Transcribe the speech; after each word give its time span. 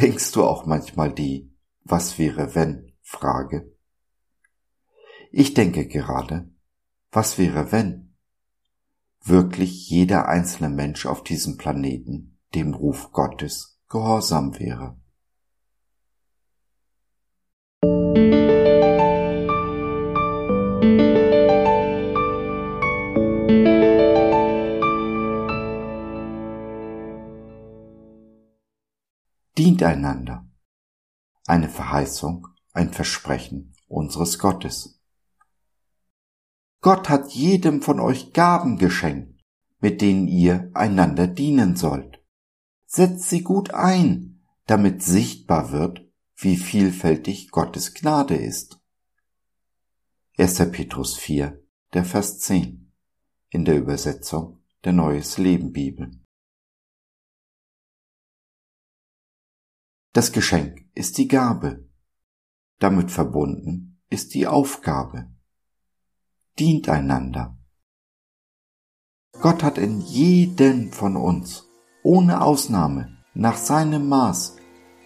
Denkst 0.00 0.32
du 0.32 0.44
auch 0.44 0.66
manchmal 0.66 1.10
die 1.10 1.56
Was 1.84 2.18
wäre 2.18 2.54
wenn 2.54 2.92
Frage? 3.00 3.74
Ich 5.30 5.54
denke 5.54 5.86
gerade, 5.86 6.50
was 7.12 7.38
wäre 7.38 7.72
wenn 7.72 8.14
wirklich 9.24 9.88
jeder 9.88 10.28
einzelne 10.28 10.68
Mensch 10.68 11.06
auf 11.06 11.24
diesem 11.24 11.56
Planeten 11.56 12.38
dem 12.54 12.74
Ruf 12.74 13.10
Gottes 13.12 13.80
gehorsam 13.88 14.58
wäre? 14.58 15.00
Dient 29.76 29.82
einander. 29.82 30.48
Eine 31.46 31.68
Verheißung, 31.68 32.48
ein 32.72 32.92
Versprechen 32.92 33.74
unseres 33.88 34.38
Gottes. 34.38 35.00
Gott 36.80 37.08
hat 37.08 37.32
jedem 37.32 37.82
von 37.82 38.00
euch 38.00 38.32
Gaben 38.32 38.78
geschenkt, 38.78 39.44
mit 39.80 40.00
denen 40.00 40.28
ihr 40.28 40.70
einander 40.74 41.26
dienen 41.26 41.76
sollt. 41.76 42.24
Setzt 42.86 43.28
sie 43.28 43.42
gut 43.42 43.74
ein, 43.74 44.42
damit 44.66 45.02
sichtbar 45.02 45.72
wird, 45.72 46.06
wie 46.36 46.56
vielfältig 46.56 47.50
Gottes 47.50 47.94
Gnade 47.94 48.36
ist. 48.36 48.80
1. 50.38 50.70
Petrus 50.70 51.16
4, 51.16 51.62
der 51.92 52.04
Vers 52.04 52.38
10 52.40 52.92
in 53.50 53.64
der 53.64 53.76
Übersetzung 53.76 54.62
der 54.84 54.92
Neues 54.92 55.38
Leben 55.38 55.72
Bibel. 55.72 56.10
Das 60.16 60.32
Geschenk 60.32 60.82
ist 60.94 61.18
die 61.18 61.28
Gabe. 61.28 61.90
Damit 62.78 63.10
verbunden 63.10 64.00
ist 64.08 64.32
die 64.32 64.46
Aufgabe. 64.46 65.26
Dient 66.58 66.88
einander. 66.88 67.58
Gott 69.42 69.62
hat 69.62 69.76
in 69.76 70.00
jeden 70.00 70.90
von 70.90 71.16
uns, 71.16 71.68
ohne 72.02 72.40
Ausnahme, 72.40 73.14
nach 73.34 73.58
seinem 73.58 74.08
Maß 74.08 74.56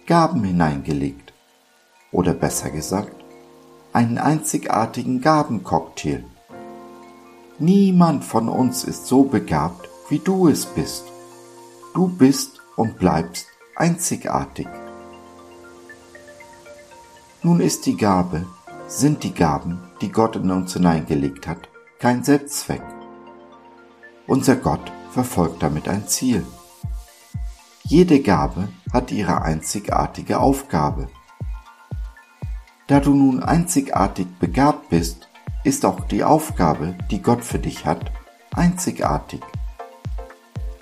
Gaben 0.07 0.45
hineingelegt. 0.45 1.33
Oder 2.13 2.33
besser 2.33 2.69
gesagt, 2.69 3.21
einen 3.91 4.17
einzigartigen 4.17 5.19
Gabencocktail. 5.19 6.23
Niemand 7.59 8.23
von 8.23 8.47
uns 8.47 8.85
ist 8.85 9.07
so 9.07 9.25
begabt, 9.25 9.89
wie 10.07 10.19
du 10.19 10.47
es 10.47 10.65
bist. 10.67 11.03
Du 11.93 12.07
bist 12.07 12.61
und 12.77 12.97
bleibst 12.97 13.47
einzigartig. 13.75 14.69
Nun 17.43 17.59
ist 17.59 17.87
die 17.87 17.97
Gabe, 17.97 18.45
sind 18.85 19.23
die 19.23 19.33
Gaben, 19.33 19.79
die 19.99 20.11
Gott 20.11 20.35
in 20.35 20.51
uns 20.51 20.73
hineingelegt 20.73 21.47
hat, 21.47 21.69
kein 21.97 22.23
Selbstzweck. 22.23 22.83
Unser 24.27 24.57
Gott 24.57 24.91
verfolgt 25.09 25.63
damit 25.63 25.87
ein 25.87 26.07
Ziel. 26.07 26.45
Jede 27.81 28.21
Gabe 28.21 28.69
hat 28.93 29.11
ihre 29.11 29.41
einzigartige 29.41 30.39
Aufgabe. 30.39 31.07
Da 32.85 32.99
du 32.99 33.15
nun 33.15 33.41
einzigartig 33.41 34.27
begabt 34.39 34.89
bist, 34.89 35.27
ist 35.63 35.83
auch 35.83 36.01
die 36.01 36.23
Aufgabe, 36.23 36.95
die 37.09 37.23
Gott 37.23 37.43
für 37.43 37.57
dich 37.59 37.87
hat, 37.87 38.11
einzigartig. 38.53 39.41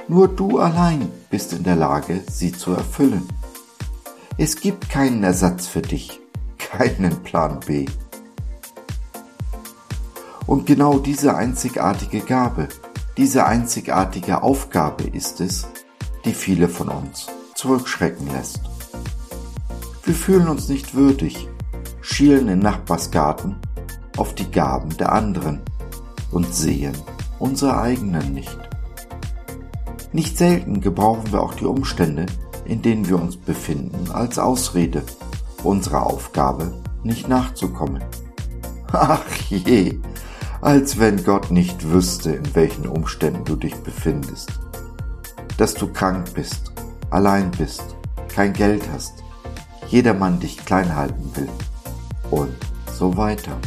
Nur 0.10 0.28
du 0.28 0.60
allein 0.60 1.10
bist 1.30 1.54
in 1.54 1.64
der 1.64 1.78
Lage, 1.78 2.22
sie 2.30 2.52
zu 2.52 2.74
erfüllen. 2.74 3.30
Es 4.38 4.60
gibt 4.60 4.90
keinen 4.90 5.24
Ersatz 5.24 5.66
für 5.66 5.82
dich 5.82 6.20
keinen 6.70 7.24
Plan 7.24 7.60
B. 7.66 7.86
Und 10.46 10.66
genau 10.66 11.00
diese 11.00 11.36
einzigartige 11.36 12.22
Gabe, 12.22 12.70
diese 13.18 13.46
einzigartige 13.46 14.44
Aufgabe 14.44 15.04
ist 15.04 15.42
es, 15.42 15.68
die 16.26 16.34
viele 16.34 16.70
von 16.70 16.90
uns 16.90 17.28
zurückschrecken 17.56 18.32
lässt. 18.32 18.62
Wir 20.04 20.14
fühlen 20.14 20.48
uns 20.48 20.70
nicht 20.70 20.96
würdig, 20.96 21.48
schielen 22.02 22.48
in 22.48 22.60
Nachbarsgarten 22.60 23.58
auf 24.18 24.34
die 24.36 24.50
Gaben 24.50 24.96
der 24.98 25.12
anderen 25.12 25.62
und 26.32 26.54
sehen 26.54 26.98
unsere 27.40 27.80
eigenen 27.80 28.34
nicht. 28.34 28.58
Nicht 30.12 30.38
selten 30.38 30.82
gebrauchen 30.82 31.32
wir 31.32 31.42
auch 31.42 31.54
die 31.54 31.66
Umstände, 31.66 32.26
in 32.66 32.82
denen 32.82 33.08
wir 33.08 33.22
uns 33.22 33.38
befinden, 33.38 34.12
als 34.12 34.40
Ausrede 34.40 35.04
unserer 35.64 36.06
Aufgabe 36.06 36.74
nicht 37.04 37.28
nachzukommen. 37.28 38.04
Ach 38.92 39.26
je, 39.50 40.00
als 40.62 41.00
wenn 41.00 41.24
Gott 41.24 41.52
nicht 41.52 41.90
wüsste, 41.90 42.32
in 42.32 42.56
welchen 42.56 42.88
Umständen 42.88 43.46
du 43.46 43.56
dich 43.56 43.76
befindest. 43.76 44.52
Dass 45.58 45.74
du 45.74 45.88
krank 45.88 46.34
bist, 46.34 46.72
allein 47.10 47.52
bist, 47.52 47.96
kein 48.34 48.54
Geld 48.54 48.84
hast, 48.94 49.24
jedermann 49.88 50.40
dich 50.40 50.66
klein 50.66 50.96
halten 50.96 51.32
will 51.36 51.50
und 52.32 52.56
so 52.98 53.16
weiter. 53.18 53.58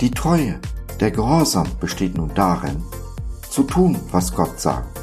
Die 0.00 0.10
Treue, 0.10 0.60
der 1.00 1.10
Gehorsam 1.10 1.68
besteht 1.80 2.16
nun 2.16 2.32
darin, 2.34 2.82
zu 3.48 3.62
tun, 3.62 3.98
was 4.10 4.34
Gott 4.34 4.60
sagt, 4.60 5.00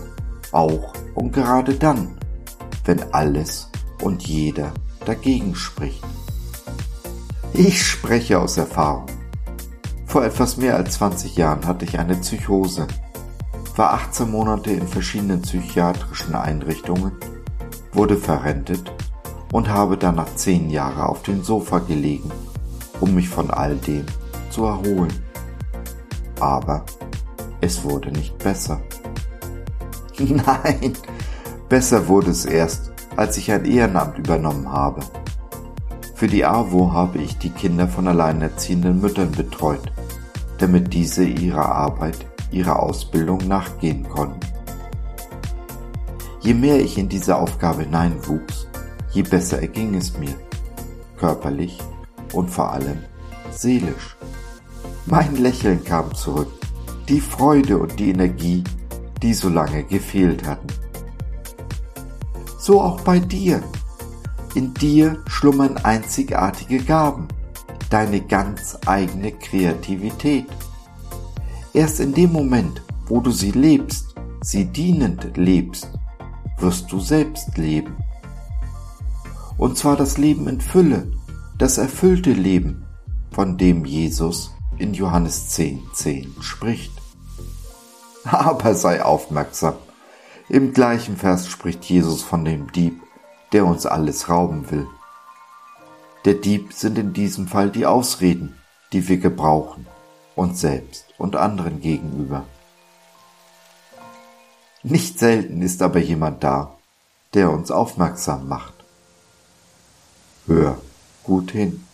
auch 0.51 0.93
und 1.15 1.31
gerade 1.31 1.75
dann, 1.75 2.17
wenn 2.85 3.13
alles 3.13 3.70
und 4.01 4.27
jeder 4.27 4.71
dagegen 5.05 5.55
spricht. 5.55 6.03
Ich 7.53 7.85
spreche 7.85 8.39
aus 8.39 8.57
Erfahrung. 8.57 9.07
Vor 10.05 10.23
etwas 10.25 10.57
mehr 10.57 10.75
als 10.75 10.95
20 10.95 11.37
Jahren 11.37 11.65
hatte 11.65 11.85
ich 11.85 11.97
eine 11.97 12.15
Psychose, 12.15 12.87
war 13.75 13.93
18 13.93 14.29
Monate 14.29 14.71
in 14.71 14.87
verschiedenen 14.87 15.41
psychiatrischen 15.41 16.35
Einrichtungen, 16.35 17.13
wurde 17.93 18.17
verrentet 18.17 18.91
und 19.51 19.69
habe 19.69 19.97
danach 19.97 20.33
10 20.35 20.69
Jahre 20.69 21.07
auf 21.07 21.23
dem 21.23 21.43
Sofa 21.43 21.79
gelegen, 21.79 22.31
um 22.99 23.15
mich 23.15 23.29
von 23.29 23.49
all 23.51 23.75
dem 23.77 24.05
zu 24.49 24.65
erholen. 24.65 25.13
Aber 26.39 26.85
es 27.61 27.83
wurde 27.83 28.11
nicht 28.11 28.37
besser. 28.37 28.81
Nein, 30.19 30.93
besser 31.69 32.07
wurde 32.07 32.31
es 32.31 32.45
erst, 32.45 32.90
als 33.15 33.37
ich 33.37 33.51
ein 33.51 33.65
Ehrenamt 33.65 34.17
übernommen 34.17 34.71
habe. 34.71 35.01
Für 36.15 36.27
die 36.27 36.45
AWO 36.45 36.93
habe 36.93 37.19
ich 37.19 37.37
die 37.37 37.49
Kinder 37.49 37.87
von 37.87 38.07
alleinerziehenden 38.07 39.01
Müttern 39.01 39.31
betreut, 39.31 39.91
damit 40.59 40.93
diese 40.93 41.23
ihrer 41.23 41.65
Arbeit, 41.65 42.17
ihrer 42.51 42.79
Ausbildung 42.81 43.39
nachgehen 43.47 44.07
konnten. 44.07 44.39
Je 46.41 46.53
mehr 46.53 46.79
ich 46.79 46.97
in 46.97 47.09
diese 47.09 47.35
Aufgabe 47.35 47.83
hineinwuchs, 47.83 48.67
je 49.11 49.23
besser 49.23 49.61
erging 49.61 49.95
es 49.95 50.17
mir, 50.17 50.33
körperlich 51.17 51.79
und 52.33 52.49
vor 52.49 52.71
allem 52.71 52.99
seelisch. 53.51 54.15
Mein 55.05 55.35
Lächeln 55.37 55.83
kam 55.83 56.13
zurück, 56.13 56.51
die 57.09 57.19
Freude 57.19 57.77
und 57.77 57.99
die 57.99 58.11
Energie, 58.11 58.63
die 59.21 59.33
so 59.33 59.49
lange 59.49 59.83
gefehlt 59.83 60.47
hatten 60.47 60.67
so 62.61 62.79
auch 62.79 63.01
bei 63.01 63.19
dir. 63.19 63.63
In 64.53 64.73
dir 64.73 65.17
schlummern 65.27 65.77
einzigartige 65.77 66.83
Gaben, 66.83 67.27
deine 67.89 68.21
ganz 68.21 68.77
eigene 68.85 69.31
Kreativität. 69.31 70.45
Erst 71.73 71.99
in 71.99 72.13
dem 72.13 72.31
Moment, 72.31 72.81
wo 73.07 73.19
du 73.19 73.31
sie 73.31 73.51
lebst, 73.51 74.15
sie 74.41 74.65
dienend 74.65 75.35
lebst, 75.37 75.89
wirst 76.59 76.91
du 76.91 76.99
selbst 76.99 77.57
leben. 77.57 77.97
Und 79.57 79.77
zwar 79.77 79.95
das 79.95 80.17
Leben 80.17 80.47
in 80.47 80.61
Fülle, 80.61 81.11
das 81.57 81.77
erfüllte 81.77 82.31
Leben, 82.31 82.85
von 83.31 83.57
dem 83.57 83.85
Jesus 83.85 84.53
in 84.77 84.93
Johannes 84.93 85.49
10, 85.49 85.81
10 85.93 86.35
spricht. 86.41 86.91
Aber 88.23 88.75
sei 88.75 89.03
aufmerksam, 89.03 89.75
im 90.51 90.73
gleichen 90.73 91.15
Vers 91.15 91.47
spricht 91.47 91.85
Jesus 91.85 92.23
von 92.23 92.43
dem 92.43 92.73
Dieb, 92.73 93.01
der 93.53 93.65
uns 93.65 93.85
alles 93.85 94.27
rauben 94.27 94.69
will. 94.69 94.85
Der 96.25 96.33
Dieb 96.33 96.73
sind 96.73 96.97
in 96.97 97.13
diesem 97.13 97.47
Fall 97.47 97.69
die 97.69 97.85
Ausreden, 97.85 98.59
die 98.91 99.07
wir 99.07 99.17
gebrauchen, 99.17 99.87
uns 100.35 100.59
selbst 100.59 101.05
und 101.17 101.37
anderen 101.37 101.79
gegenüber. 101.79 102.45
Nicht 104.83 105.19
selten 105.19 105.61
ist 105.61 105.81
aber 105.81 105.99
jemand 105.99 106.43
da, 106.43 106.75
der 107.33 107.49
uns 107.49 107.71
aufmerksam 107.71 108.49
macht. 108.49 108.73
Hör 110.47 110.77
gut 111.23 111.51
hin. 111.51 111.87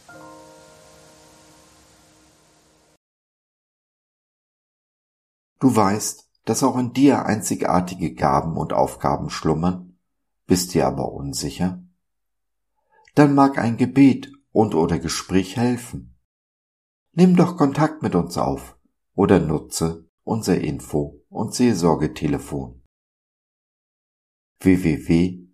Du 5.59 5.75
weißt, 5.75 6.26
dass 6.47 6.63
auch 6.63 6.77
in 6.77 6.93
dir 6.93 7.25
einzigartige 7.25 8.13
Gaben 8.13 8.55
und 8.55 8.71
Aufgaben 8.71 9.29
schlummern, 9.29 9.99
bist 10.45 10.73
dir 10.73 10.87
aber 10.87 11.11
unsicher? 11.11 11.83
Dann 13.15 13.35
mag 13.35 13.57
ein 13.57 13.75
Gebet 13.75 14.31
und 14.53 14.73
oder 14.73 14.97
Gespräch 14.97 15.57
helfen. 15.57 16.17
Nimm 17.11 17.35
doch 17.35 17.57
Kontakt 17.57 18.01
mit 18.01 18.15
uns 18.15 18.37
auf 18.37 18.77
oder 19.13 19.41
nutze 19.41 20.09
unser 20.23 20.57
Info- 20.57 21.21
und 21.27 21.53
Seelsorgetelefon 21.53 22.81
www.gott.biz 24.59 25.47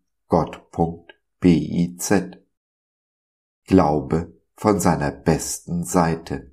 Glaube 3.65 4.39
von 4.55 4.79
seiner 4.79 5.11
besten 5.11 5.85
Seite. 5.85 6.52